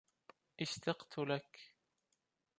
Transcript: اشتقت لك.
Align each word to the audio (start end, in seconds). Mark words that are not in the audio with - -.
اشتقت 0.59 1.19
لك. 1.19 1.57